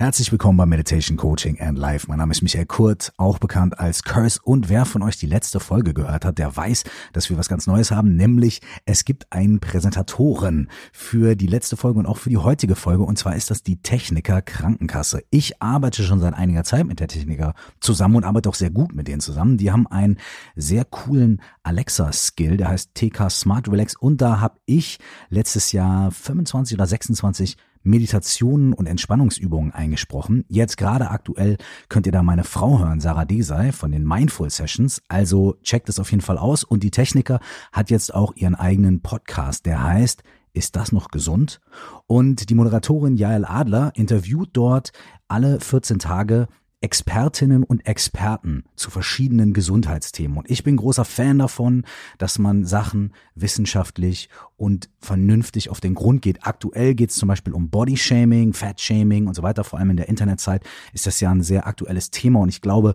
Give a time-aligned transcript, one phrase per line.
[0.00, 2.06] Herzlich willkommen bei Meditation Coaching and Life.
[2.08, 4.38] Mein Name ist Michael Kurt, auch bekannt als Curse.
[4.44, 7.66] Und wer von euch die letzte Folge gehört hat, der weiß, dass wir was ganz
[7.66, 12.36] Neues haben, nämlich es gibt einen Präsentatoren für die letzte Folge und auch für die
[12.36, 13.02] heutige Folge.
[13.02, 15.24] Und zwar ist das die Techniker Krankenkasse.
[15.30, 18.94] Ich arbeite schon seit einiger Zeit mit der Techniker zusammen und arbeite auch sehr gut
[18.94, 19.56] mit denen zusammen.
[19.56, 20.18] Die haben einen
[20.54, 23.96] sehr coolen Alexa-Skill, der heißt TK Smart Relax.
[23.96, 27.56] Und da habe ich letztes Jahr 25 oder 26
[27.88, 30.44] Meditationen und Entspannungsübungen eingesprochen.
[30.48, 31.56] Jetzt gerade aktuell
[31.88, 35.02] könnt ihr da meine Frau hören, Sarah Desai von den Mindful Sessions.
[35.08, 36.64] Also checkt es auf jeden Fall aus.
[36.64, 37.40] Und die Techniker
[37.72, 40.22] hat jetzt auch ihren eigenen Podcast, der heißt
[40.54, 41.60] ist das noch gesund?
[42.06, 44.92] Und die Moderatorin Jael Adler interviewt dort
[45.28, 46.48] alle 14 Tage
[46.80, 50.38] Expertinnen und Experten zu verschiedenen Gesundheitsthemen.
[50.38, 51.84] Und ich bin großer Fan davon,
[52.18, 56.46] dass man Sachen wissenschaftlich und vernünftig auf den Grund geht.
[56.46, 59.64] Aktuell geht es zum Beispiel um Bodyshaming, Fatshaming und so weiter.
[59.64, 62.40] Vor allem in der Internetzeit ist das ja ein sehr aktuelles Thema.
[62.40, 62.94] Und ich glaube,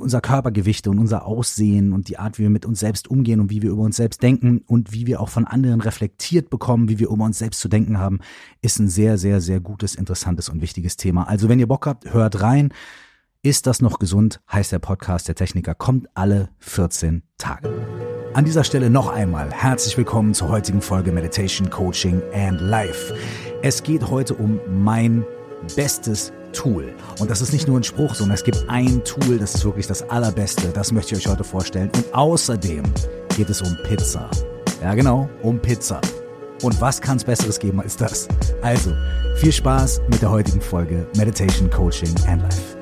[0.00, 3.50] unser Körpergewichte und unser Aussehen und die Art, wie wir mit uns selbst umgehen und
[3.50, 6.98] wie wir über uns selbst denken und wie wir auch von anderen reflektiert bekommen, wie
[6.98, 8.20] wir über uns selbst zu denken haben,
[8.62, 11.28] ist ein sehr, sehr, sehr gutes, interessantes und wichtiges Thema.
[11.28, 12.72] Also wenn ihr Bock habt, hört rein.
[13.42, 14.42] Ist das noch gesund?
[14.52, 17.72] Heißt der Podcast der Techniker, kommt alle 14 Tage.
[18.34, 23.14] An dieser Stelle noch einmal herzlich willkommen zur heutigen Folge Meditation, Coaching and Life.
[23.62, 25.24] Es geht heute um mein
[25.74, 26.92] bestes Tool.
[27.18, 29.86] Und das ist nicht nur ein Spruch, sondern es gibt ein Tool, das ist wirklich
[29.86, 30.68] das allerbeste.
[30.68, 31.90] Das möchte ich euch heute vorstellen.
[31.94, 32.82] Und außerdem
[33.36, 34.30] geht es um Pizza.
[34.82, 36.00] Ja, genau, um Pizza.
[36.62, 38.28] Und was kann es Besseres geben als das?
[38.62, 38.92] Also,
[39.36, 42.79] viel Spaß mit der heutigen Folge Meditation, Coaching and Life.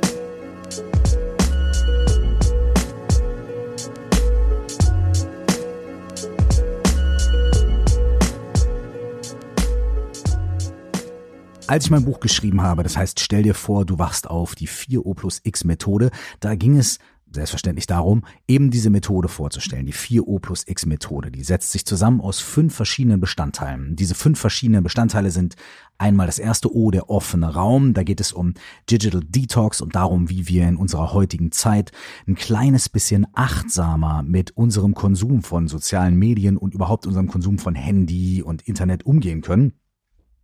[11.69, 14.67] Als ich mein Buch geschrieben habe, das heißt, stell dir vor, du wachst auf, die
[14.67, 16.99] 4O plus X Methode, da ging es
[17.31, 21.31] selbstverständlich darum, eben diese Methode vorzustellen, die 4O plus X Methode.
[21.31, 23.97] Die setzt sich zusammen aus fünf verschiedenen Bestandteilen.
[23.97, 25.57] Diese fünf verschiedenen Bestandteile sind
[25.99, 27.93] einmal das erste O, der offene Raum.
[27.93, 28.55] Da geht es um
[28.91, 31.93] Digital Detox und darum, wie wir in unserer heutigen Zeit
[32.27, 37.75] ein kleines bisschen achtsamer mit unserem Konsum von sozialen Medien und überhaupt unserem Konsum von
[37.75, 39.75] Handy und Internet umgehen können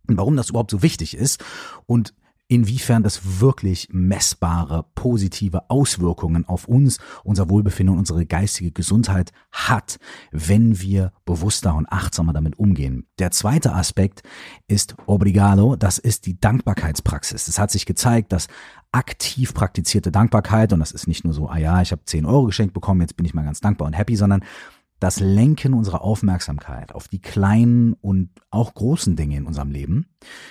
[0.07, 1.43] warum das überhaupt so wichtig ist
[1.85, 2.13] und
[2.47, 9.97] inwiefern das wirklich messbare positive Auswirkungen auf uns, unser Wohlbefinden und unsere geistige Gesundheit hat,
[10.31, 13.07] wenn wir bewusster und achtsamer damit umgehen.
[13.17, 14.21] Der zweite Aspekt
[14.67, 17.47] ist Obrigado, das ist die Dankbarkeitspraxis.
[17.47, 18.47] Es hat sich gezeigt, dass
[18.91, 22.45] aktiv praktizierte Dankbarkeit, und das ist nicht nur so, ah ja, ich habe 10 Euro
[22.45, 24.43] geschenkt bekommen, jetzt bin ich mal ganz dankbar und happy, sondern
[24.99, 30.07] das Lenken unserer Aufmerksamkeit auf die kleinen und auch großen Dinge in unserem Leben,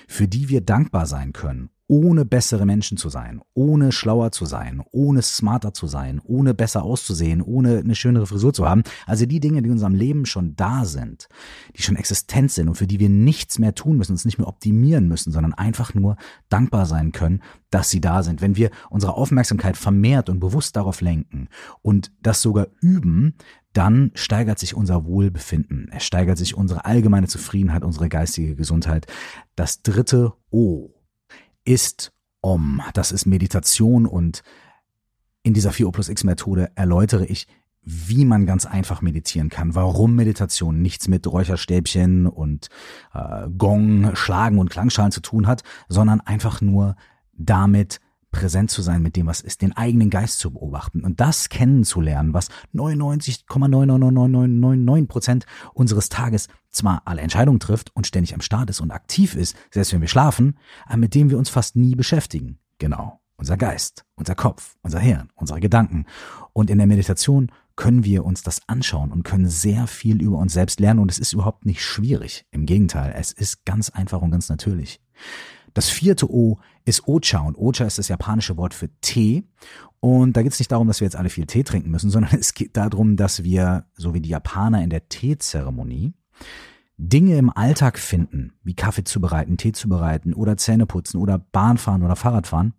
[0.07, 4.83] für die wir dankbar sein können, ohne bessere Menschen zu sein, ohne schlauer zu sein,
[4.91, 8.85] ohne smarter zu sein, ohne besser auszusehen, ohne eine schönere Frisur zu haben.
[9.07, 11.29] Also die Dinge, die in unserem Leben schon da sind,
[11.77, 14.49] die schon existent sind und für die wir nichts mehr tun müssen, uns nicht mehr
[14.49, 16.17] optimieren müssen, sondern einfach nur
[16.49, 18.41] dankbar sein können, dass sie da sind.
[18.41, 21.49] Wenn wir unsere Aufmerksamkeit vermehrt und bewusst darauf lenken
[21.83, 23.35] und das sogar üben,
[23.75, 29.07] dann steigert sich unser Wohlbefinden, es steigert sich unsere allgemeine Zufriedenheit, unsere geistige Gesundheit.
[29.57, 30.91] Das dritte O
[31.65, 32.83] ist Om.
[32.95, 34.43] Das ist Meditation und
[35.43, 37.47] in dieser 4O plus X Methode erläutere ich,
[37.83, 42.69] wie man ganz einfach meditieren kann, warum Meditation nichts mit Räucherstäbchen und
[43.13, 46.97] äh, Gong, Schlagen und Klangschalen zu tun hat, sondern einfach nur
[47.33, 48.01] damit,
[48.35, 52.35] präsent zu sein mit dem, was ist, den eigenen Geist zu beobachten und das kennenzulernen,
[52.35, 58.91] was 99,99999 Prozent unseres Tages zwar alle Entscheidungen trifft und ständig am Start ist und
[58.91, 62.59] aktiv ist, selbst wenn wir schlafen, aber mit dem wir uns fast nie beschäftigen.
[62.79, 63.21] Genau.
[63.37, 66.07] Unser Geist, unser Kopf, unser Hirn, unsere Gedanken.
[66.53, 70.53] Und in der Meditation können wir uns das anschauen und können sehr viel über uns
[70.53, 72.47] selbst lernen und es ist überhaupt nicht schwierig.
[72.51, 75.01] Im Gegenteil, es ist ganz einfach und ganz natürlich.
[75.75, 79.45] Das vierte O ist Ocha und Ocha ist das japanische Wort für Tee.
[80.01, 82.35] Und da geht es nicht darum, dass wir jetzt alle viel Tee trinken müssen, sondern
[82.39, 86.15] es geht darum, dass wir, so wie die Japaner in der Teezeremonie,
[86.97, 92.15] Dinge im Alltag finden, wie Kaffee zubereiten, Tee zubereiten oder Zähne putzen oder Bahnfahren oder
[92.15, 92.75] Fahrradfahren,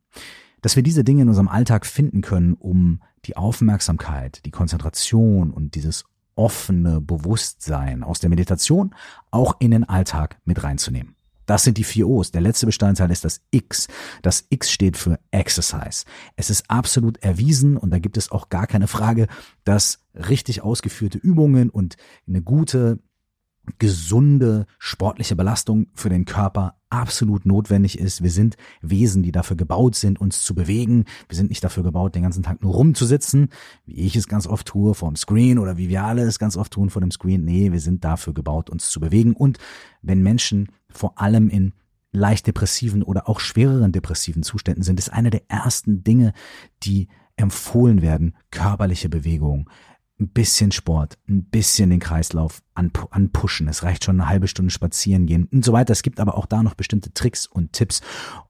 [0.61, 5.75] dass wir diese Dinge in unserem Alltag finden können, um die Aufmerksamkeit, die Konzentration und
[5.75, 6.05] dieses
[6.35, 8.93] offene Bewusstsein aus der Meditation
[9.31, 11.14] auch in den Alltag mit reinzunehmen.
[11.45, 12.31] Das sind die vier O's.
[12.31, 13.87] Der letzte Bestandteil ist das X.
[14.21, 16.05] Das X steht für Exercise.
[16.35, 19.27] Es ist absolut erwiesen und da gibt es auch gar keine Frage,
[19.63, 21.97] dass richtig ausgeführte Übungen und
[22.27, 22.99] eine gute
[23.79, 28.23] gesunde sportliche Belastung für den Körper absolut notwendig ist.
[28.23, 31.05] Wir sind Wesen, die dafür gebaut sind, uns zu bewegen.
[31.27, 33.49] Wir sind nicht dafür gebaut, den ganzen Tag nur rumzusitzen,
[33.85, 36.55] wie ich es ganz oft tue vor dem Screen oder wie wir alle es ganz
[36.57, 37.43] oft tun vor dem Screen.
[37.43, 39.33] Nee, wir sind dafür gebaut, uns zu bewegen.
[39.33, 39.57] Und
[40.01, 41.73] wenn Menschen vor allem in
[42.11, 46.33] leicht depressiven oder auch schwereren depressiven Zuständen sind, ist eine der ersten Dinge,
[46.83, 49.69] die empfohlen werden, körperliche Bewegung
[50.19, 53.67] ein bisschen Sport, ein bisschen den Kreislauf anpushen.
[53.67, 55.91] Es reicht schon eine halbe Stunde spazieren gehen und so weiter.
[55.91, 58.01] Es gibt aber auch da noch bestimmte Tricks und Tipps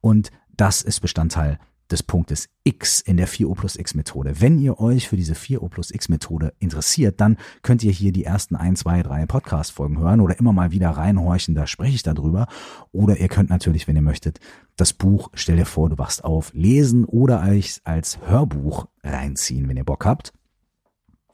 [0.02, 1.60] und das ist Bestandteil
[1.92, 4.42] des Punktes X in der 4O plus X Methode.
[4.42, 8.24] Wenn ihr euch für diese 4O plus X Methode interessiert, dann könnt ihr hier die
[8.24, 12.04] ersten ein, zwei, drei Podcast Folgen hören oder immer mal wieder reinhorchen, da spreche ich
[12.04, 12.48] darüber.
[12.92, 14.40] Oder ihr könnt natürlich, wenn ihr möchtet,
[14.76, 19.78] das Buch Stell dir vor, du wachst auf, lesen oder euch als Hörbuch reinziehen, wenn
[19.78, 20.34] ihr Bock habt.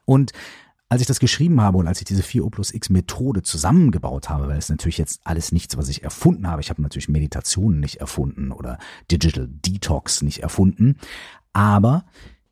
[0.05, 0.31] Und
[0.91, 4.49] als ich das geschrieben habe und als ich diese 4O plus X Methode zusammengebaut habe,
[4.49, 6.61] weil es natürlich jetzt alles nichts, was ich erfunden habe.
[6.61, 8.77] Ich habe natürlich Meditationen nicht erfunden oder
[9.09, 10.97] Digital Detox nicht erfunden.
[11.53, 12.03] Aber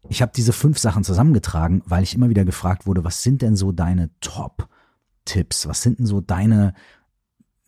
[0.08, 3.58] ich habe diese fünf Sachen zusammengetragen, weil ich immer wieder gefragt wurde, was sind denn
[3.58, 5.68] so deine Top-Tipps?
[5.68, 6.76] Was sind denn so deine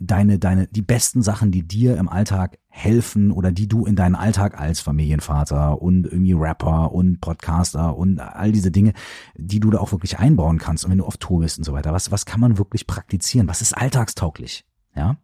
[0.02, 4.16] deine, deine, die besten Sachen, die dir im Alltag helfen oder die du in deinen
[4.16, 8.94] Alltag als Familienvater und irgendwie Rapper und Podcaster und all diese Dinge,
[9.36, 11.74] die du da auch wirklich einbauen kannst und wenn du auf Tour bist und so
[11.74, 11.94] weiter.
[11.94, 13.48] Was, was kann man wirklich praktizieren?
[13.48, 14.66] Was ist alltagstauglich?
[14.96, 15.18] Ja.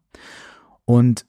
[0.86, 1.27] Und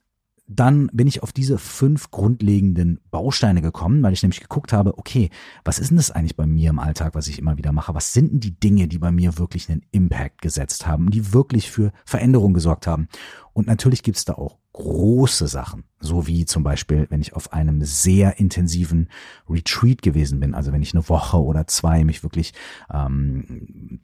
[0.50, 5.28] dann bin ich auf diese fünf grundlegenden Bausteine gekommen, weil ich nämlich geguckt habe, okay,
[5.62, 7.94] was ist denn das eigentlich bei mir im Alltag, was ich immer wieder mache?
[7.94, 11.70] Was sind denn die Dinge, die bei mir wirklich einen Impact gesetzt haben, die wirklich
[11.70, 13.08] für Veränderung gesorgt haben?
[13.52, 17.82] Und natürlich gibt's da auch große Sachen, so wie zum Beispiel, wenn ich auf einem
[17.82, 19.08] sehr intensiven
[19.50, 22.54] Retreat gewesen bin, also wenn ich eine Woche oder zwei mich wirklich
[22.90, 24.00] ähm,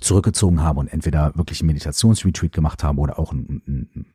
[0.00, 4.06] zurückgezogen habe und entweder wirklich ein Meditationsretreat gemacht habe oder auch ein, ein,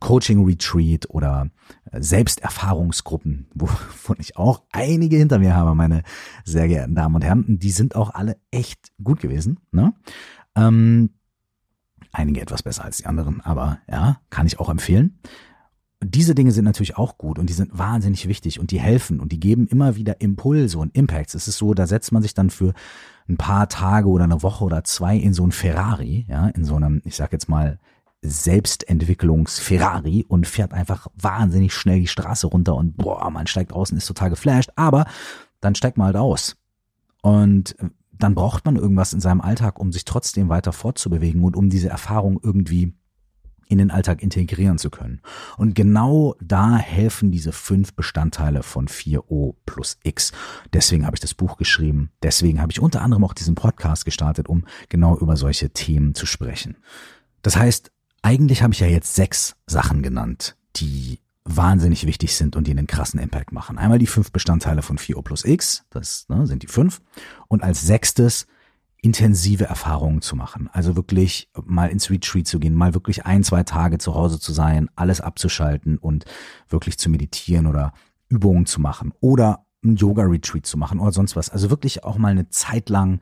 [0.00, 1.50] Coaching-Retreat oder
[1.90, 6.02] äh, Selbsterfahrungsgruppen, wovon ich auch einige hinter mir habe, meine
[6.44, 7.58] sehr geehrten Damen und Herren.
[7.58, 9.60] Die sind auch alle echt gut gewesen.
[9.72, 9.94] Ne?
[10.56, 11.10] Ähm,
[12.12, 15.18] einige etwas besser als die anderen, aber ja, kann ich auch empfehlen.
[16.02, 19.32] Diese Dinge sind natürlich auch gut und die sind wahnsinnig wichtig und die helfen und
[19.32, 21.34] die geben immer wieder Impulse und Impacts.
[21.34, 22.74] Es ist so, da setzt man sich dann für
[23.26, 26.76] ein paar Tage oder eine Woche oder zwei in so ein Ferrari, ja, in so
[26.76, 27.78] einem, ich sag jetzt mal,
[28.24, 33.98] Selbstentwicklungs-Ferrari und fährt einfach wahnsinnig schnell die Straße runter und boah, man steigt aus und
[33.98, 35.06] ist total geflasht, aber
[35.60, 36.56] dann steigt man halt aus.
[37.22, 37.76] Und
[38.12, 41.88] dann braucht man irgendwas in seinem Alltag, um sich trotzdem weiter fortzubewegen und um diese
[41.88, 42.94] Erfahrung irgendwie
[43.68, 45.20] in den Alltag integrieren zu können.
[45.56, 50.32] Und genau da helfen diese fünf Bestandteile von 4O plus X.
[50.72, 52.10] Deswegen habe ich das Buch geschrieben.
[52.22, 56.26] Deswegen habe ich unter anderem auch diesen Podcast gestartet, um genau über solche Themen zu
[56.26, 56.76] sprechen.
[57.42, 57.90] Das heißt,
[58.24, 62.86] eigentlich habe ich ja jetzt sechs Sachen genannt, die wahnsinnig wichtig sind und die einen
[62.86, 63.76] krassen Impact machen.
[63.76, 67.02] Einmal die fünf Bestandteile von 4O plus X, das ne, sind die fünf.
[67.48, 68.46] Und als sechstes
[69.02, 70.70] intensive Erfahrungen zu machen.
[70.72, 74.54] Also wirklich mal ins Retreat zu gehen, mal wirklich ein, zwei Tage zu Hause zu
[74.54, 76.24] sein, alles abzuschalten und
[76.70, 77.92] wirklich zu meditieren oder
[78.30, 81.50] Übungen zu machen oder ein Yoga-Retreat zu machen oder sonst was.
[81.50, 83.20] Also wirklich auch mal eine Zeit lang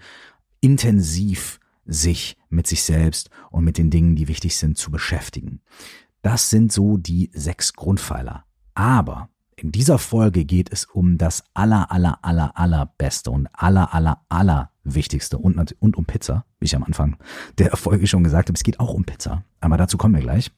[0.60, 5.60] intensiv sich mit sich selbst und mit den Dingen, die wichtig sind, zu beschäftigen.
[6.22, 8.44] Das sind so die sechs Grundpfeiler.
[8.74, 13.94] Aber in dieser Folge geht es um das aller, aller, aller, aller Beste und aller,
[13.94, 17.16] aller, aller Wichtigste und, und um Pizza, wie ich am Anfang
[17.58, 18.56] der Folge schon gesagt habe.
[18.56, 20.50] Es geht auch um Pizza, aber dazu kommen wir gleich.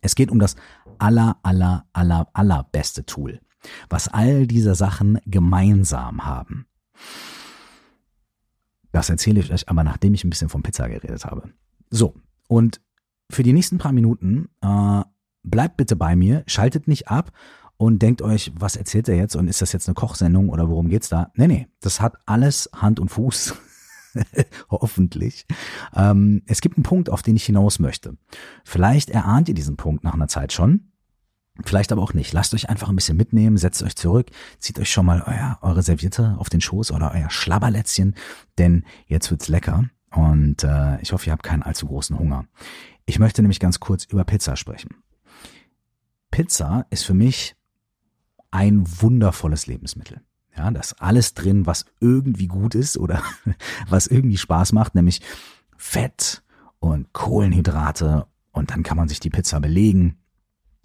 [0.00, 0.56] Es geht um das
[0.98, 3.40] aller, aller, aller, aller beste Tool,
[3.88, 6.66] was all diese Sachen gemeinsam haben.
[8.92, 11.50] Das erzähle ich euch aber, nachdem ich ein bisschen von Pizza geredet habe.
[11.90, 12.14] So,
[12.48, 12.80] und
[13.30, 15.02] für die nächsten paar Minuten äh,
[15.42, 17.32] bleibt bitte bei mir, schaltet nicht ab
[17.76, 20.88] und denkt euch, was erzählt er jetzt und ist das jetzt eine Kochsendung oder worum
[20.88, 21.32] geht's da?
[21.34, 23.54] Nee, nee, das hat alles Hand und Fuß.
[24.70, 25.46] Hoffentlich.
[25.94, 28.16] Ähm, es gibt einen Punkt, auf den ich hinaus möchte.
[28.64, 30.91] Vielleicht erahnt ihr diesen Punkt nach einer Zeit schon.
[31.64, 32.32] Vielleicht aber auch nicht.
[32.32, 35.82] Lasst euch einfach ein bisschen mitnehmen, setzt euch zurück, zieht euch schon mal euer, eure
[35.82, 38.14] Serviette auf den Schoß oder euer Schlabberlätzchen,
[38.56, 42.46] denn jetzt wird's lecker und äh, ich hoffe, ihr habt keinen allzu großen Hunger.
[43.04, 45.02] Ich möchte nämlich ganz kurz über Pizza sprechen.
[46.30, 47.54] Pizza ist für mich
[48.50, 50.22] ein wundervolles Lebensmittel.
[50.56, 53.22] Ja, das alles drin, was irgendwie gut ist oder
[53.88, 55.20] was irgendwie Spaß macht, nämlich
[55.76, 56.42] Fett
[56.78, 60.21] und Kohlenhydrate und dann kann man sich die Pizza belegen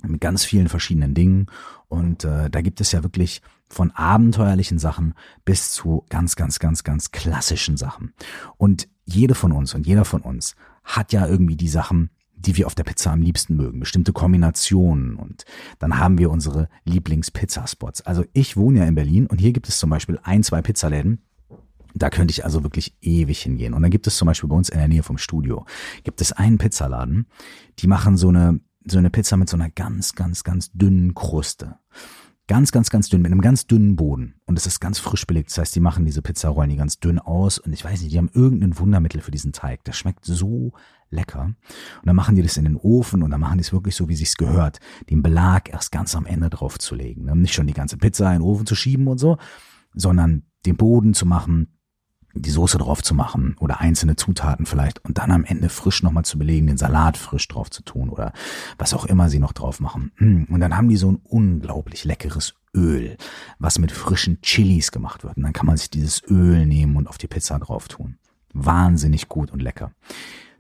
[0.04, 1.48] mit ganz vielen verschiedenen Dingen.
[1.88, 5.14] Und äh, da gibt es ja wirklich von abenteuerlichen Sachen
[5.46, 8.14] bis zu ganz, ganz, ganz, ganz klassischen Sachen.
[8.58, 12.68] Und jede von uns und jeder von uns hat ja irgendwie die Sachen, die wir
[12.68, 15.44] auf der Pizza am liebsten mögen, bestimmte Kombinationen und
[15.80, 18.02] dann haben wir unsere Lieblings-Pizzaspots.
[18.02, 21.24] Also ich wohne ja in Berlin und hier gibt es zum Beispiel ein, zwei Pizzaläden,
[21.96, 23.74] da könnte ich also wirklich ewig hingehen.
[23.74, 25.66] Und dann gibt es zum Beispiel bei uns in der Nähe vom Studio,
[26.04, 27.28] gibt es einen Pizzaladen,
[27.80, 28.60] die machen so eine,
[28.92, 31.78] so eine Pizza mit so einer ganz, ganz, ganz dünnen Kruste.
[32.48, 34.36] Ganz, ganz, ganz dünn, mit einem ganz dünnen Boden.
[34.46, 35.50] Und es ist ganz frisch belegt.
[35.50, 37.60] Das heißt, die machen diese Pizzarollen die ganz dünn aus.
[37.60, 39.84] Und ich weiß nicht, die haben irgendein Wundermittel für diesen Teig.
[39.84, 40.72] Der schmeckt so
[41.10, 41.42] lecker.
[41.42, 44.08] Und dann machen die das in den Ofen und dann machen die es wirklich so,
[44.08, 44.80] wie sich's gehört.
[45.10, 47.26] Den Belag erst ganz am Ende drauf zu legen.
[47.26, 47.36] Ne?
[47.36, 49.38] Nicht schon die ganze Pizza in den Ofen zu schieben und so,
[49.94, 51.77] sondern den Boden zu machen,
[52.42, 56.26] die Soße drauf zu machen oder einzelne Zutaten vielleicht und dann am Ende frisch nochmal
[56.26, 58.34] zu belegen, den Salat frisch drauf zu tun oder
[58.78, 60.12] was auch immer sie noch drauf machen.
[60.16, 63.18] Hm, und dann haben die so ein unglaublich leckeres Öl,
[63.60, 65.38] was mit frischen Chilis gemacht wird.
[65.38, 68.18] Und dann kann man sich dieses Öl nehmen und auf die Pizza drauf tun.
[68.54, 69.92] Wahnsinnig gut und lecker.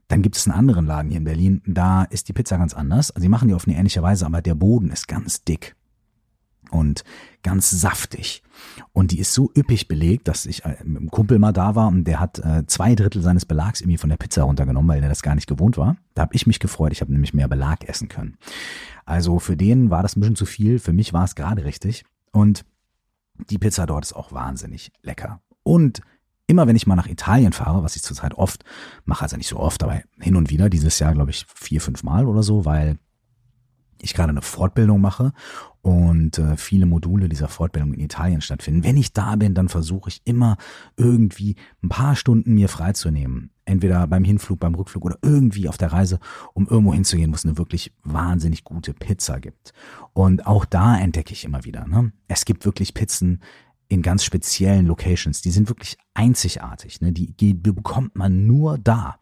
[0.07, 3.11] Dann gibt es einen anderen Laden hier in Berlin, da ist die Pizza ganz anders.
[3.11, 5.76] Also die machen die auf eine ähnliche Weise, aber der Boden ist ganz dick
[6.71, 7.03] und
[7.43, 8.43] ganz saftig.
[8.93, 11.87] Und die ist so üppig belegt, dass ich äh, mit einem Kumpel mal da war
[11.87, 15.09] und der hat äh, zwei Drittel seines Belags irgendwie von der Pizza runtergenommen, weil der
[15.09, 15.97] das gar nicht gewohnt war.
[16.13, 18.37] Da habe ich mich gefreut, ich habe nämlich mehr Belag essen können.
[19.05, 22.03] Also für den war das ein bisschen zu viel, für mich war es gerade richtig.
[22.31, 22.65] Und
[23.49, 25.41] die Pizza dort ist auch wahnsinnig lecker.
[25.63, 26.01] Und
[26.47, 28.63] immer wenn ich mal nach Italien fahre, was ich zurzeit oft
[29.05, 32.03] mache, also nicht so oft, aber hin und wieder, dieses Jahr glaube ich vier, fünf
[32.03, 32.97] Mal oder so, weil
[34.01, 35.33] ich gerade eine Fortbildung mache
[35.87, 38.83] und äh, viele Module dieser Fortbildung in Italien stattfinden.
[38.83, 40.57] Wenn ich da bin, dann versuche ich immer
[40.97, 43.51] irgendwie ein paar Stunden mir freizunehmen.
[43.63, 46.19] Entweder beim Hinflug, beim Rückflug oder irgendwie auf der Reise,
[46.53, 49.71] um irgendwo hinzugehen, wo es eine wirklich wahnsinnig gute Pizza gibt.
[50.11, 52.11] Und auch da entdecke ich immer wieder, ne?
[52.27, 53.41] es gibt wirklich Pizzen
[53.87, 55.41] in ganz speziellen Locations.
[55.41, 56.99] Die sind wirklich einzigartig.
[56.99, 57.13] Ne?
[57.13, 59.19] Die, die bekommt man nur da.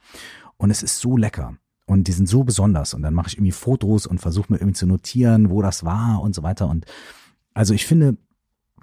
[0.58, 1.58] Und es ist so lecker.
[1.86, 2.94] Und die sind so besonders.
[2.94, 6.22] Und dann mache ich irgendwie Fotos und versuche mir irgendwie zu notieren, wo das war
[6.22, 6.68] und so weiter.
[6.68, 6.86] Und
[7.54, 8.18] also ich finde,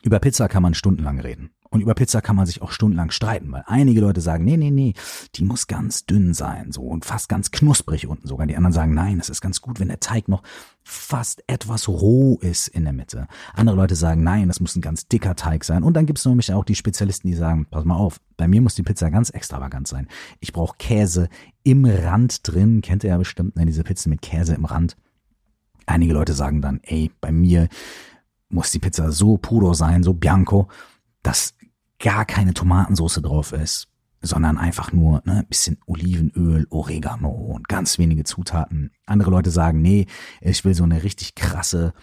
[0.03, 1.51] über Pizza kann man stundenlang reden.
[1.73, 4.71] Und über Pizza kann man sich auch stundenlang streiten, weil einige Leute sagen, nee, nee,
[4.71, 4.93] nee,
[5.35, 8.47] die muss ganz dünn sein, so und fast ganz knusprig unten sogar.
[8.47, 10.43] Die anderen sagen, nein, es ist ganz gut, wenn der Teig noch
[10.85, 13.27] fast etwas roh ist in der Mitte.
[13.55, 15.83] Andere Leute sagen, nein, das muss ein ganz dicker Teig sein.
[15.83, 18.61] Und dann gibt es nämlich auch die Spezialisten, die sagen, pass mal auf, bei mir
[18.61, 20.09] muss die Pizza ganz extravagant sein.
[20.41, 21.31] Ich brauche Käse
[21.63, 24.99] im Rand drin, kennt ihr ja bestimmt, ne, diese Pizzen mit Käse im Rand.
[25.87, 27.69] Einige Leute sagen dann, ey, bei mir
[28.51, 30.69] muss die Pizza so puro sein, so bianco,
[31.23, 31.55] dass
[32.03, 33.89] gar keine Tomatensauce drauf ist,
[34.21, 38.91] sondern einfach nur ne, bisschen Olivenöl, Oregano und ganz wenige Zutaten.
[39.07, 40.07] Andere Leute sagen, nee,
[40.41, 41.95] ich will so eine richtig krasse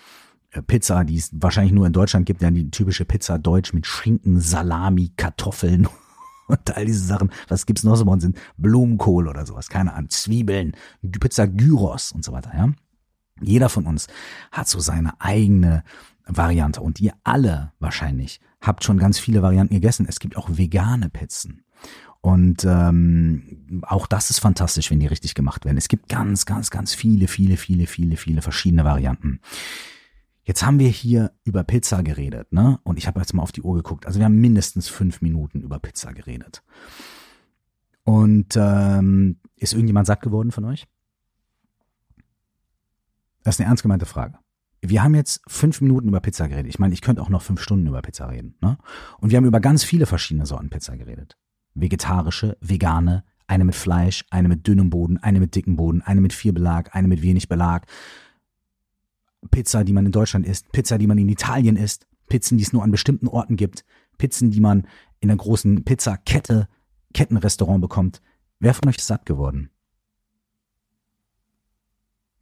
[0.51, 3.85] äh, Pizza, die es wahrscheinlich nur in Deutschland gibt, ja die typische Pizza Deutsch mit
[3.85, 5.87] Schinken, Salami, Kartoffeln
[6.47, 7.29] und all diese Sachen.
[7.49, 10.77] Was gibt's noch so bei uns sind Blumenkohl oder sowas, keine Ahnung, Zwiebeln,
[11.19, 12.69] Pizza Gyros und so weiter, ja.
[13.41, 14.07] Jeder von uns
[14.51, 15.83] hat so seine eigene
[16.25, 20.05] Variante und ihr alle wahrscheinlich habt schon ganz viele Varianten gegessen.
[20.07, 21.63] Es gibt auch vegane Pizzen.
[22.21, 25.77] Und ähm, auch das ist fantastisch, wenn die richtig gemacht werden.
[25.77, 29.39] Es gibt ganz, ganz, ganz viele, viele, viele, viele, viele verschiedene Varianten.
[30.43, 32.79] Jetzt haben wir hier über Pizza geredet, ne?
[32.83, 34.05] Und ich habe jetzt mal auf die Uhr geguckt.
[34.05, 36.63] Also wir haben mindestens fünf Minuten über Pizza geredet.
[38.03, 40.87] Und ähm, ist irgendjemand satt geworden von euch?
[43.43, 44.39] Das ist eine ernst gemeinte Frage
[44.81, 46.69] wir haben jetzt fünf Minuten über Pizza geredet.
[46.69, 48.55] Ich meine, ich könnte auch noch fünf Stunden über Pizza reden.
[48.61, 48.77] Ne?
[49.19, 51.37] Und wir haben über ganz viele verschiedene Sorten Pizza geredet.
[51.73, 56.33] Vegetarische, vegane, eine mit Fleisch, eine mit dünnem Boden, eine mit dicken Boden, eine mit
[56.33, 57.87] viel Belag, eine mit wenig Belag.
[59.51, 62.73] Pizza, die man in Deutschland isst, Pizza, die man in Italien isst, Pizzen, die es
[62.73, 63.85] nur an bestimmten Orten gibt,
[64.17, 64.87] Pizzen, die man
[65.19, 66.67] in einer großen Pizzakette,
[67.13, 68.21] Kettenrestaurant bekommt.
[68.59, 69.71] Wer von euch ist satt geworden?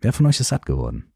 [0.02, 1.12] Wer von euch ist satt geworden?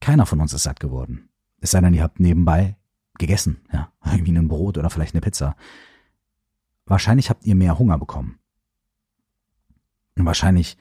[0.00, 1.28] Keiner von uns ist satt geworden.
[1.60, 2.76] Es sei denn, ihr habt nebenbei
[3.18, 5.56] gegessen, ja, irgendwie ein Brot oder vielleicht eine Pizza.
[6.86, 8.38] Wahrscheinlich habt ihr mehr Hunger bekommen.
[10.16, 10.76] Und wahrscheinlich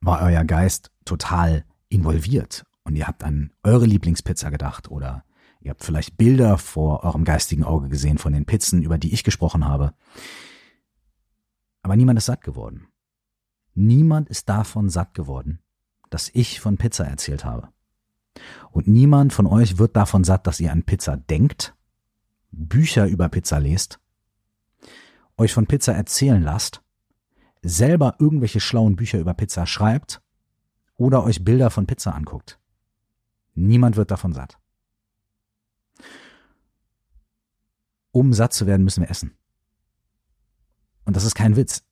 [0.00, 5.24] war euer Geist total involviert und ihr habt an eure Lieblingspizza gedacht oder
[5.60, 9.24] ihr habt vielleicht Bilder vor eurem geistigen Auge gesehen von den Pizzen, über die ich
[9.24, 9.94] gesprochen habe.
[11.82, 12.88] Aber niemand ist satt geworden.
[13.74, 15.60] Niemand ist davon satt geworden,
[16.10, 17.68] dass ich von Pizza erzählt habe.
[18.72, 21.76] Und niemand von euch wird davon satt, dass ihr an Pizza denkt,
[22.50, 24.00] Bücher über Pizza lest,
[25.36, 26.82] euch von Pizza erzählen lasst,
[27.62, 30.22] selber irgendwelche schlauen Bücher über Pizza schreibt
[30.96, 32.58] oder euch Bilder von Pizza anguckt.
[33.54, 34.58] Niemand wird davon satt.
[38.10, 39.36] Um satt zu werden, müssen wir essen.
[41.04, 41.84] Und das ist kein Witz.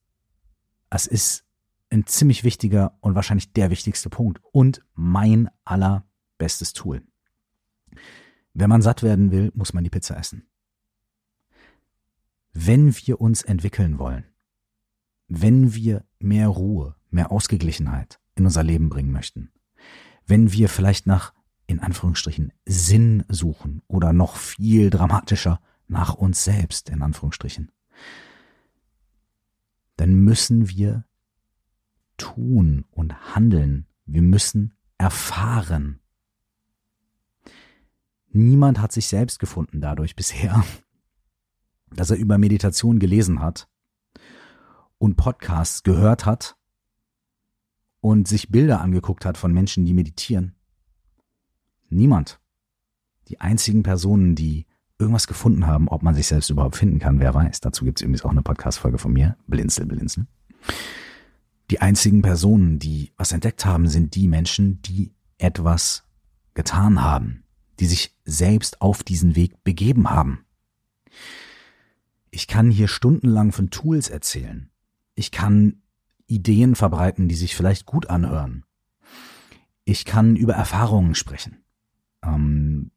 [0.89, 1.45] Es ist
[1.91, 5.49] ein ziemlich wichtiger und wahrscheinlich der wichtigste Punkt und mein
[6.41, 7.03] allerbestes Tool.
[8.53, 10.43] Wenn man satt werden will, muss man die Pizza essen.
[12.53, 14.25] Wenn wir uns entwickeln wollen,
[15.27, 19.51] wenn wir mehr Ruhe, mehr Ausgeglichenheit in unser Leben bringen möchten,
[20.25, 21.33] wenn wir vielleicht nach,
[21.67, 27.71] in Anführungsstrichen, Sinn suchen oder noch viel dramatischer nach uns selbst, in Anführungsstrichen,
[29.95, 31.05] dann müssen wir
[32.17, 33.85] tun und handeln.
[34.05, 36.00] Wir müssen erfahren.
[38.31, 40.63] Niemand hat sich selbst gefunden dadurch bisher,
[41.89, 43.67] dass er über Meditation gelesen hat
[44.97, 46.55] und Podcasts gehört hat
[47.99, 50.55] und sich Bilder angeguckt hat von Menschen, die meditieren.
[51.89, 52.39] Niemand.
[53.27, 54.65] Die einzigen Personen, die
[54.97, 57.59] irgendwas gefunden haben, ob man sich selbst überhaupt finden kann, wer weiß.
[57.59, 59.37] Dazu gibt es übrigens auch eine Podcast-Folge von mir.
[59.47, 60.27] Blinzel, blinzel.
[61.69, 66.03] Die einzigen Personen, die was entdeckt haben, sind die Menschen, die etwas
[66.53, 67.43] getan haben,
[67.81, 70.45] die sich selbst auf diesen Weg begeben haben.
[72.29, 74.69] Ich kann hier stundenlang von Tools erzählen.
[75.15, 75.81] Ich kann
[76.27, 78.65] Ideen verbreiten, die sich vielleicht gut anhören.
[79.83, 81.57] Ich kann über Erfahrungen sprechen.
[82.23, 82.91] Ähm,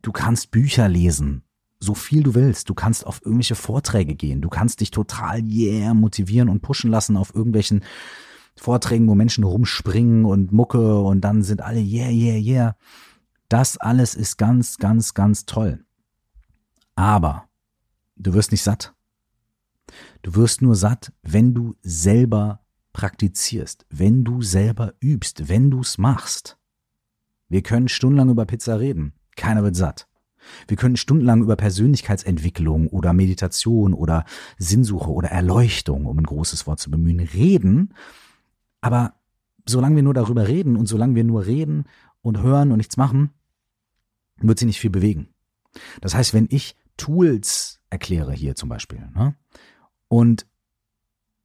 [0.00, 1.42] du kannst Bücher lesen,
[1.80, 2.70] so viel du willst.
[2.70, 4.40] Du kannst auf irgendwelche Vorträge gehen.
[4.42, 7.82] Du kannst dich total yeah motivieren und pushen lassen auf irgendwelchen
[8.54, 12.76] Vorträgen, wo Menschen rumspringen und Mucke und dann sind alle yeah, yeah, yeah.
[13.50, 15.84] Das alles ist ganz, ganz, ganz toll.
[16.94, 17.48] Aber
[18.14, 18.94] du wirst nicht satt.
[20.22, 22.60] Du wirst nur satt, wenn du selber
[22.92, 26.58] praktizierst, wenn du selber übst, wenn du's machst.
[27.48, 29.14] Wir können stundenlang über Pizza reden.
[29.34, 30.06] Keiner wird satt.
[30.68, 34.26] Wir können stundenlang über Persönlichkeitsentwicklung oder Meditation oder
[34.58, 37.94] Sinnsuche oder Erleuchtung, um ein großes Wort zu bemühen, reden.
[38.80, 39.14] Aber
[39.66, 41.86] solange wir nur darüber reden und solange wir nur reden
[42.22, 43.32] und hören und nichts machen,
[44.40, 45.28] wird sich nicht viel bewegen.
[46.00, 49.34] Das heißt, wenn ich Tools erkläre hier zum Beispiel, ne,
[50.08, 50.46] und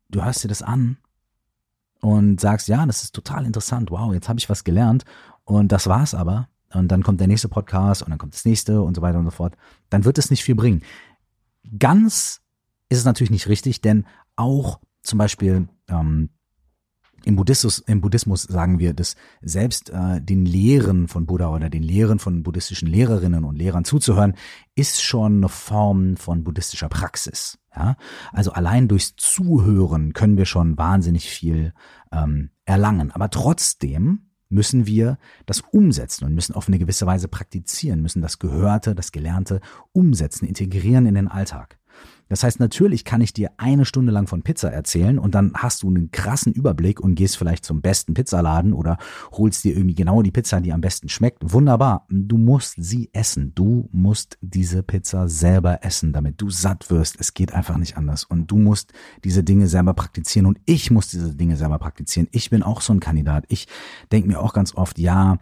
[0.09, 0.97] du hörst dir das an
[2.01, 5.05] und sagst, ja, das ist total interessant, wow, jetzt habe ich was gelernt
[5.43, 8.81] und das war's aber, und dann kommt der nächste Podcast und dann kommt das nächste
[8.81, 9.55] und so weiter und so fort,
[9.89, 10.83] dann wird es nicht viel bringen.
[11.79, 12.41] Ganz
[12.89, 16.29] ist es natürlich nicht richtig, denn auch zum Beispiel ähm,
[17.23, 21.81] im Buddhismus, im Buddhismus sagen wir, dass selbst äh, den Lehren von Buddha oder den
[21.81, 24.35] Lehren von buddhistischen Lehrerinnen und Lehrern zuzuhören,
[24.75, 27.57] ist schon eine Form von buddhistischer Praxis.
[27.75, 27.97] Ja?
[28.31, 31.73] Also allein durchs Zuhören können wir schon wahnsinnig viel
[32.11, 33.11] ähm, erlangen.
[33.11, 38.39] Aber trotzdem müssen wir das umsetzen und müssen auf eine gewisse Weise praktizieren, müssen das
[38.39, 41.79] Gehörte, das Gelernte umsetzen, integrieren in den Alltag.
[42.27, 45.83] Das heißt, natürlich kann ich dir eine Stunde lang von Pizza erzählen und dann hast
[45.83, 48.97] du einen krassen Überblick und gehst vielleicht zum besten Pizzaladen oder
[49.31, 51.53] holst dir irgendwie genau die Pizza, die am besten schmeckt.
[51.53, 52.05] Wunderbar.
[52.09, 53.53] Du musst sie essen.
[53.55, 57.19] Du musst diese Pizza selber essen, damit du satt wirst.
[57.19, 58.23] Es geht einfach nicht anders.
[58.23, 62.27] Und du musst diese Dinge selber praktizieren und ich muss diese Dinge selber praktizieren.
[62.31, 63.45] Ich bin auch so ein Kandidat.
[63.49, 63.67] Ich
[64.11, 65.37] denke mir auch ganz oft, ja,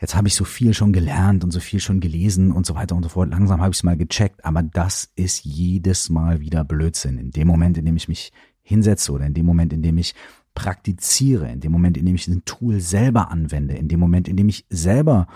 [0.00, 2.96] jetzt habe ich so viel schon gelernt und so viel schon gelesen und so weiter
[2.96, 3.30] und so fort.
[3.30, 7.18] Langsam habe ich es mal gecheckt, aber das ist jedes Mal wieder Blödsinn.
[7.18, 10.14] In dem Moment, in dem ich mich hinsetze oder in dem Moment, in dem ich
[10.54, 14.36] praktiziere, in dem Moment, in dem ich ein Tool selber anwende, in dem Moment, in
[14.36, 15.26] dem ich selber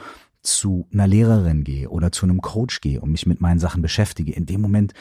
[0.42, 4.32] zu einer Lehrerin gehe oder zu einem Coach gehe und mich mit meinen Sachen beschäftige,
[4.32, 4.94] in dem Moment,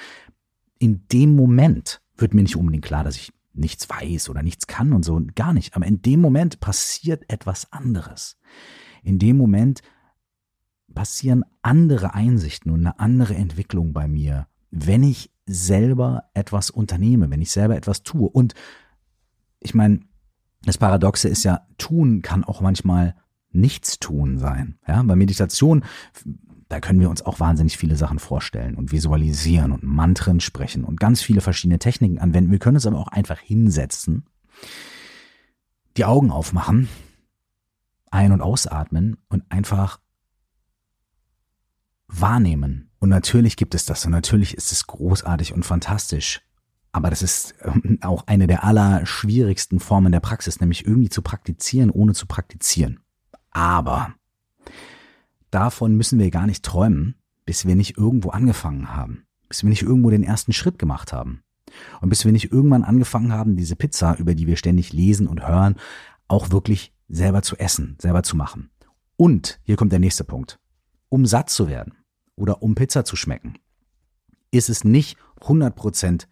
[0.80, 4.93] in dem Moment wird mir nicht unbedingt klar, dass ich nichts weiß oder nichts kann
[4.93, 5.76] und so, gar nicht.
[5.76, 8.38] Aber in dem Moment passiert etwas anderes
[9.08, 9.82] in dem Moment
[10.93, 17.41] passieren andere Einsichten und eine andere Entwicklung bei mir, wenn ich selber etwas unternehme, wenn
[17.41, 18.28] ich selber etwas tue.
[18.28, 18.54] Und
[19.62, 20.02] ich meine,
[20.63, 23.15] das Paradoxe ist ja, tun kann auch manchmal
[23.52, 24.78] nichts tun sein.
[24.86, 25.86] Ja, bei Meditation,
[26.67, 31.00] da können wir uns auch wahnsinnig viele Sachen vorstellen und visualisieren und Mantren sprechen und
[31.00, 32.52] ganz viele verschiedene Techniken anwenden.
[32.52, 34.26] Wir können uns aber auch einfach hinsetzen,
[35.96, 36.89] die Augen aufmachen
[38.12, 40.00] ein- und ausatmen und einfach
[42.08, 42.89] wahrnehmen.
[43.00, 46.41] Und natürlich gibt es das und natürlich ist es großartig und fantastisch.
[46.91, 51.91] Aber das ist ähm, auch eine der allerschwierigsten Formen der Praxis, nämlich irgendwie zu praktizieren,
[51.91, 53.02] ohne zu praktizieren.
[53.52, 54.15] Aber
[55.52, 57.15] davon müssen wir gar nicht träumen,
[57.46, 61.43] bis wir nicht irgendwo angefangen haben, bis wir nicht irgendwo den ersten Schritt gemacht haben.
[62.02, 65.46] Und bis wir nicht irgendwann angefangen haben, diese Pizza, über die wir ständig lesen und
[65.46, 65.76] hören,
[66.28, 68.70] auch wirklich selber zu essen, selber zu machen.
[69.15, 70.60] Und hier kommt der nächste Punkt.
[71.10, 71.93] Um satt zu werden
[72.36, 73.58] oder um Pizza zu schmecken,
[74.52, 76.28] ist es nicht 100%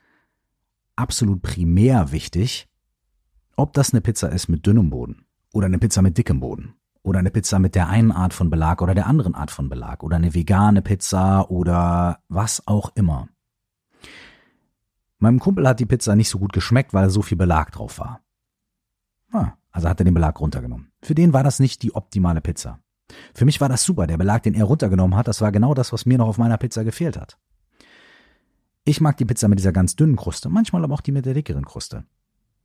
[0.95, 2.67] absolut primär wichtig,
[3.57, 7.19] Ob das eine Pizza ist mit dünnem Boden oder eine Pizza mit dickem Boden oder
[7.19, 10.17] eine Pizza mit der einen Art von Belag oder der anderen Art von Belag oder
[10.17, 13.29] eine vegane Pizza oder was auch immer.
[15.19, 18.21] Meinem Kumpel hat die Pizza nicht so gut geschmeckt, weil so viel Belag drauf war.
[19.31, 20.93] Ah, also hat er den Belag runtergenommen.
[21.01, 22.79] Für den war das nicht die optimale Pizza.
[23.33, 24.07] Für mich war das super.
[24.07, 26.57] Der Belag, den er runtergenommen hat, das war genau das, was mir noch auf meiner
[26.57, 27.37] Pizza gefehlt hat.
[28.85, 31.33] Ich mag die Pizza mit dieser ganz dünnen Kruste, manchmal aber auch die mit der
[31.33, 32.05] dickeren Kruste.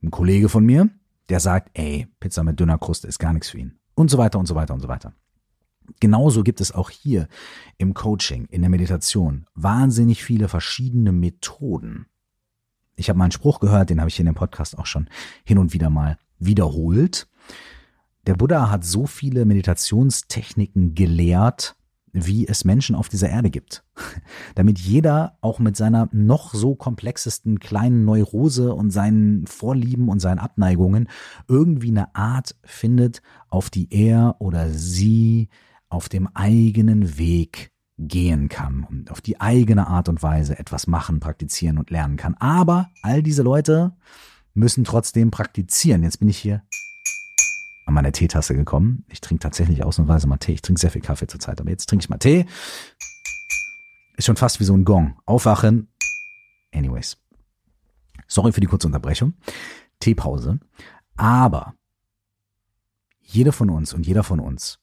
[0.01, 0.89] Ein Kollege von mir,
[1.27, 3.77] der sagt, ey, Pizza mit dünner Kruste ist gar nichts für ihn.
[3.93, 5.13] Und so weiter und so weiter und so weiter.
[5.99, 7.27] Genauso gibt es auch hier
[7.77, 12.05] im Coaching, in der Meditation wahnsinnig viele verschiedene Methoden.
[12.95, 15.09] Ich habe mal einen Spruch gehört, den habe ich in dem Podcast auch schon
[15.43, 17.27] hin und wieder mal wiederholt.
[18.27, 21.75] Der Buddha hat so viele Meditationstechniken gelehrt,
[22.13, 23.83] wie es Menschen auf dieser Erde gibt.
[24.55, 30.39] Damit jeder auch mit seiner noch so komplexesten kleinen Neurose und seinen Vorlieben und seinen
[30.39, 31.07] Abneigungen
[31.47, 35.49] irgendwie eine Art findet, auf die er oder sie
[35.89, 41.19] auf dem eigenen Weg gehen kann und auf die eigene Art und Weise etwas machen,
[41.19, 42.35] praktizieren und lernen kann.
[42.35, 43.93] Aber all diese Leute
[44.53, 46.03] müssen trotzdem praktizieren.
[46.03, 46.63] Jetzt bin ich hier
[47.85, 49.05] an meine Teetasse gekommen.
[49.09, 50.53] Ich trinke tatsächlich ausnahmsweise mal Tee.
[50.53, 52.45] Ich trinke sehr viel Kaffee zurzeit, aber jetzt trinke ich mal Tee.
[54.17, 55.19] Ist schon fast wie so ein Gong.
[55.25, 55.87] Aufwachen.
[56.71, 57.17] Anyways.
[58.27, 59.33] Sorry für die kurze Unterbrechung.
[59.99, 60.59] Teepause.
[61.15, 61.75] Aber
[63.21, 64.79] jeder von uns und jeder von uns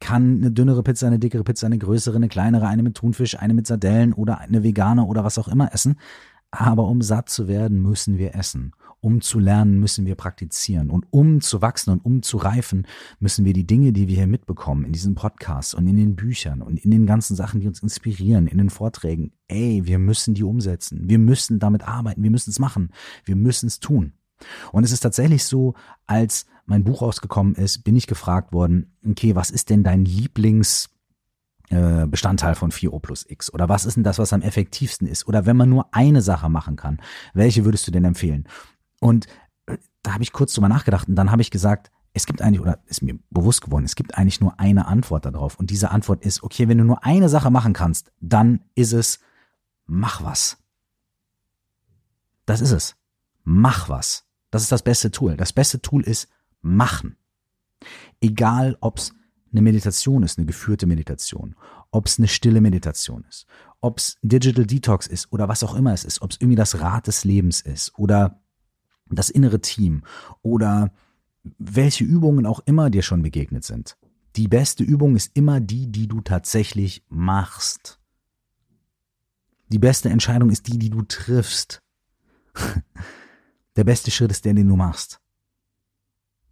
[0.00, 3.54] kann eine dünnere Pizza, eine dickere Pizza, eine größere, eine kleinere, eine mit Thunfisch, eine
[3.54, 5.98] mit Sardellen oder eine vegane oder was auch immer essen.
[6.50, 8.72] Aber um satt zu werden, müssen wir essen.
[9.00, 10.90] Um zu lernen, müssen wir praktizieren.
[10.90, 12.86] Und um zu wachsen und um zu reifen,
[13.20, 16.62] müssen wir die Dinge, die wir hier mitbekommen, in diesem Podcast und in den Büchern
[16.62, 20.42] und in den ganzen Sachen, die uns inspirieren, in den Vorträgen, ey, wir müssen die
[20.42, 21.08] umsetzen.
[21.08, 22.22] Wir müssen damit arbeiten.
[22.22, 22.90] Wir müssen es machen.
[23.24, 24.14] Wir müssen es tun.
[24.72, 25.74] Und es ist tatsächlich so,
[26.06, 30.90] als mein Buch rausgekommen ist, bin ich gefragt worden, okay, was ist denn dein Lieblings
[32.06, 33.52] Bestandteil von 4O plus X?
[33.52, 35.26] Oder was ist denn das, was am effektivsten ist?
[35.26, 37.00] Oder wenn man nur eine Sache machen kann,
[37.34, 38.48] welche würdest du denn empfehlen?
[39.00, 39.26] Und
[39.66, 42.60] äh, da habe ich kurz drüber nachgedacht und dann habe ich gesagt, es gibt eigentlich,
[42.60, 45.58] oder ist mir bewusst geworden, es gibt eigentlich nur eine Antwort darauf.
[45.58, 49.20] Und diese Antwort ist, okay, wenn du nur eine Sache machen kannst, dann ist es,
[49.86, 50.58] mach was.
[52.46, 52.96] Das ist es.
[53.44, 54.24] Mach was.
[54.50, 55.36] Das ist das beste Tool.
[55.36, 56.28] Das beste Tool ist
[56.62, 57.16] machen.
[58.20, 59.12] Egal, ob's
[59.52, 61.54] eine Meditation ist, eine geführte Meditation,
[61.90, 63.46] ob's eine stille Meditation ist,
[63.80, 67.24] ob's Digital Detox ist oder was auch immer es ist, ob's irgendwie das Rad des
[67.24, 68.40] Lebens ist oder
[69.06, 70.02] das innere Team
[70.42, 70.92] oder
[71.58, 73.96] welche Übungen auch immer dir schon begegnet sind.
[74.36, 77.98] Die beste Übung ist immer die, die du tatsächlich machst.
[79.70, 81.82] Die beste Entscheidung ist die, die du triffst.
[83.76, 85.20] Der beste Schritt ist der, den du machst.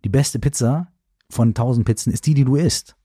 [0.04, 0.92] Die beste Pizza
[1.30, 2.96] von tausend Pizzen ist die, die du isst.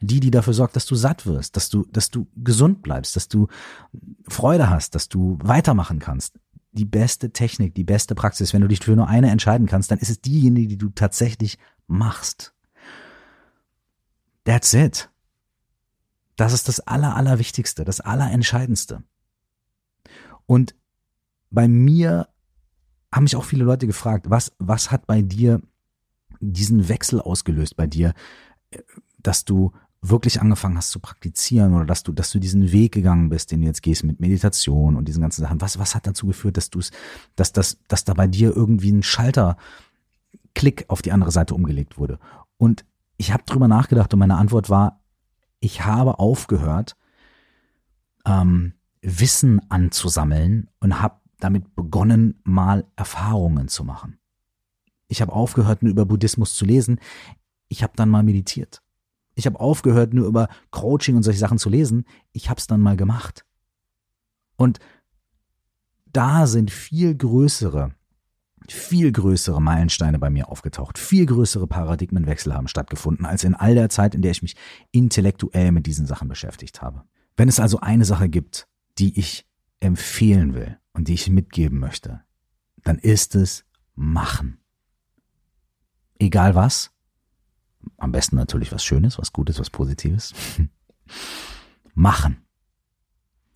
[0.00, 3.28] Die, die dafür sorgt, dass du satt wirst, dass du, dass du gesund bleibst, dass
[3.28, 3.46] du
[4.28, 6.40] Freude hast, dass du weitermachen kannst.
[6.72, 9.98] Die beste Technik, die beste Praxis, wenn du dich für nur eine entscheiden kannst, dann
[9.98, 12.52] ist es diejenige, die du tatsächlich machst.
[14.44, 15.08] That's it.
[16.36, 19.04] Das ist das Aller, Allerwichtigste, das Allerentscheidendste.
[20.46, 20.74] Und
[21.50, 22.28] bei mir
[23.12, 25.60] haben mich auch viele Leute gefragt, was, was hat bei dir
[26.42, 28.14] diesen Wechsel ausgelöst bei dir,
[28.70, 28.78] äh,
[29.18, 29.72] dass du
[30.04, 33.60] wirklich angefangen hast zu praktizieren oder dass du, dass du diesen Weg gegangen bist, den
[33.60, 35.60] du jetzt gehst mit Meditation und diesen ganzen Sachen.
[35.60, 36.90] Was, was hat dazu geführt, dass du es,
[37.36, 39.56] dass, dass, dass da bei dir irgendwie ein Schalter
[40.54, 42.18] Klick auf die andere Seite umgelegt wurde?
[42.56, 42.84] Und
[43.16, 45.00] ich habe drüber nachgedacht und meine Antwort war,
[45.60, 46.96] ich habe aufgehört,
[48.26, 54.18] ähm, Wissen anzusammeln und habe damit begonnen, mal Erfahrungen zu machen.
[55.12, 56.98] Ich habe aufgehört, nur über Buddhismus zu lesen.
[57.68, 58.82] Ich habe dann mal meditiert.
[59.34, 62.04] Ich habe aufgehört, nur über Coaching und solche Sachen zu lesen.
[62.32, 63.44] Ich habe es dann mal gemacht.
[64.56, 64.80] Und
[66.06, 67.94] da sind viel größere,
[68.68, 70.98] viel größere Meilensteine bei mir aufgetaucht.
[70.98, 74.56] Viel größere Paradigmenwechsel haben stattgefunden, als in all der Zeit, in der ich mich
[74.90, 77.04] intellektuell mit diesen Sachen beschäftigt habe.
[77.36, 79.46] Wenn es also eine Sache gibt, die ich
[79.80, 82.22] empfehlen will, und die ich mitgeben möchte,
[82.82, 84.61] dann ist es machen.
[86.22, 86.92] Egal was.
[87.96, 90.32] Am besten natürlich was Schönes, was Gutes, was Positives.
[91.94, 92.46] machen.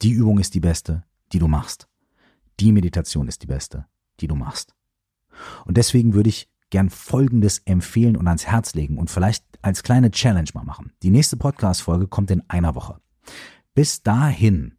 [0.03, 1.87] Die Übung ist die beste, die du machst.
[2.59, 3.87] Die Meditation ist die beste,
[4.19, 4.75] die du machst.
[5.65, 10.11] Und deswegen würde ich gern Folgendes empfehlen und ans Herz legen und vielleicht als kleine
[10.11, 10.93] Challenge mal machen.
[11.05, 13.01] Die nächste Podcast-Folge kommt in einer Woche.
[13.75, 14.76] Bis dahin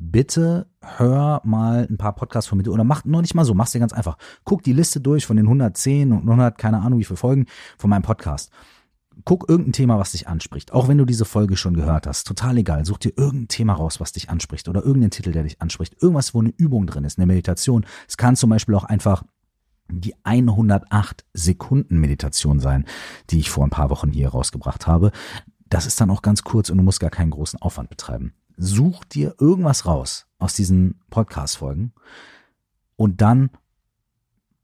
[0.00, 3.72] bitte hör mal ein paar Podcasts von mir oder mach noch nicht mal so, mach's
[3.72, 4.16] dir ganz einfach.
[4.44, 7.46] Guck die Liste durch von den 110 und 100, keine Ahnung wie viele Folgen
[7.78, 8.50] von meinem Podcast.
[9.26, 10.72] Guck irgendein Thema, was dich anspricht.
[10.72, 12.26] Auch wenn du diese Folge schon gehört hast.
[12.26, 12.86] Total egal.
[12.86, 16.00] Such dir irgendein Thema raus, was dich anspricht oder irgendeinen Titel, der dich anspricht.
[16.00, 17.84] Irgendwas, wo eine Übung drin ist, eine Meditation.
[18.08, 19.22] Es kann zum Beispiel auch einfach
[19.88, 22.86] die 108 Sekunden Meditation sein,
[23.28, 25.10] die ich vor ein paar Wochen hier rausgebracht habe.
[25.68, 28.32] Das ist dann auch ganz kurz und du musst gar keinen großen Aufwand betreiben.
[28.56, 31.92] Such dir irgendwas raus aus diesen Podcast-Folgen
[32.96, 33.50] und dann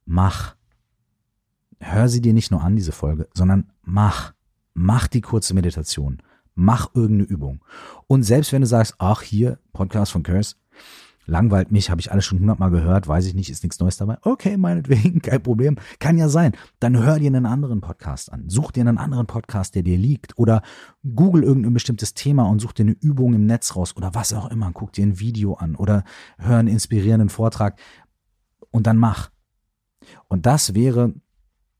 [0.05, 0.57] mach.
[1.79, 4.33] Hör sie dir nicht nur an, diese Folge, sondern mach.
[4.75, 6.22] Mach die kurze Meditation.
[6.55, 7.64] Mach irgendeine Übung.
[8.07, 10.57] Und selbst wenn du sagst, ach hier, Podcast von Curse,
[11.27, 14.17] langweilt mich, habe ich alles schon hundertmal gehört, weiß ich nicht, ist nichts Neues dabei.
[14.23, 15.77] Okay, meinetwegen, kein Problem.
[15.99, 16.53] Kann ja sein.
[16.81, 18.49] Dann hör dir einen anderen Podcast an.
[18.49, 20.39] Such dir einen anderen Podcast, der dir liegt.
[20.39, 20.62] Oder
[21.15, 24.51] google irgendein bestimmtes Thema und such dir eine Übung im Netz raus oder was auch
[24.51, 24.71] immer.
[24.73, 26.05] Guck dir ein Video an oder
[26.39, 27.79] hör einen inspirierenden Vortrag
[28.71, 29.31] und dann mach.
[30.29, 31.15] Und das wäre,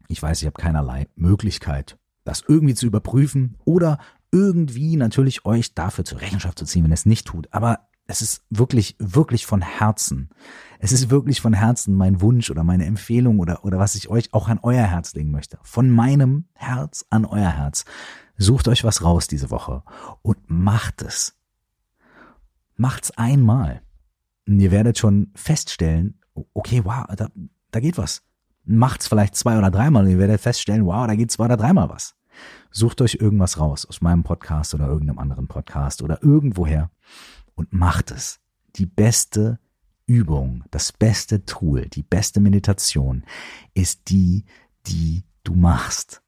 [0.09, 3.99] ich weiß, ich habe keinerlei Möglichkeit, das irgendwie zu überprüfen oder
[4.33, 7.49] irgendwie natürlich euch dafür zur Rechenschaft zu ziehen, wenn es nicht tut.
[7.53, 10.31] Aber es ist wirklich, wirklich von Herzen.
[10.79, 14.33] Es ist wirklich von Herzen mein Wunsch oder meine Empfehlung oder, oder was ich euch
[14.33, 15.59] auch an euer Herz legen möchte.
[15.63, 17.85] Von meinem Herz an euer Herz.
[18.37, 19.83] Sucht euch was raus diese Woche
[20.23, 21.37] und macht es.
[22.77, 23.83] Macht's einmal.
[24.47, 26.21] Und ihr werdet schon feststellen,
[26.53, 27.29] okay, wow, da,
[27.71, 28.23] da geht was.
[28.65, 31.89] Macht's vielleicht zwei oder dreimal und ihr werdet feststellen, wow, da geht zwei oder dreimal
[31.89, 32.15] was.
[32.71, 36.91] Sucht euch irgendwas raus aus meinem Podcast oder irgendeinem anderen Podcast oder irgendwoher
[37.57, 38.39] und macht es.
[38.77, 39.59] Die beste
[40.07, 43.25] Übung, das beste Tool, die beste Meditation
[43.75, 44.45] ist die,
[44.87, 46.23] die du machst.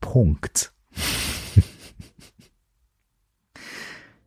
[0.00, 0.74] Punkt.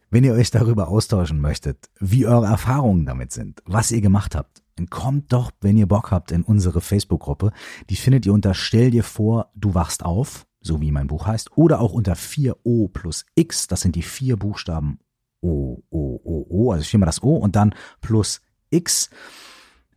[0.09, 4.63] Wenn ihr euch darüber austauschen möchtet, wie eure Erfahrungen damit sind, was ihr gemacht habt,
[4.77, 7.51] dann kommt doch, wenn ihr Bock habt, in unsere Facebook-Gruppe.
[7.89, 11.57] Die findet ihr unter Stell dir vor, du wachst auf so wie mein Buch heißt,
[11.57, 14.99] oder auch unter 4O plus X, das sind die vier Buchstaben
[15.41, 19.09] O, O, O, O, also viermal das O und dann plus X.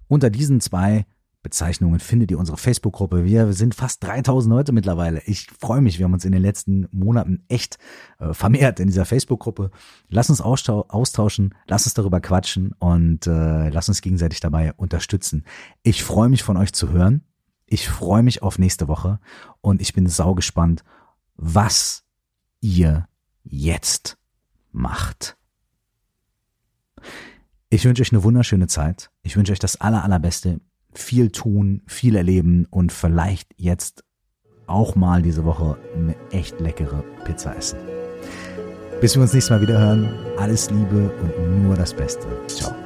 [0.08, 1.06] Unter diesen zwei
[1.42, 3.24] Bezeichnungen findet ihr unsere Facebook-Gruppe.
[3.24, 5.22] Wir sind fast 3000 Leute mittlerweile.
[5.24, 7.78] Ich freue mich, wir haben uns in den letzten Monaten echt
[8.18, 9.70] äh, vermehrt in dieser Facebook-Gruppe.
[10.08, 15.44] Lass uns austauschen, lass uns darüber quatschen und äh, lass uns gegenseitig dabei unterstützen.
[15.82, 17.22] Ich freue mich von euch zu hören.
[17.72, 19.20] Ich freue mich auf nächste Woche
[19.60, 20.82] und ich bin saugespannt,
[21.36, 22.02] was
[22.60, 23.06] ihr
[23.44, 24.18] jetzt
[24.72, 25.36] macht.
[27.70, 29.10] Ich wünsche euch eine wunderschöne Zeit.
[29.22, 30.60] Ich wünsche euch das aller, allerbeste.
[30.92, 34.02] Viel tun, viel erleben und vielleicht jetzt
[34.66, 37.78] auch mal diese Woche eine echt leckere Pizza essen.
[39.00, 40.12] Bis wir uns nächstes Mal wieder hören.
[40.38, 42.26] Alles Liebe und nur das Beste.
[42.48, 42.79] Ciao.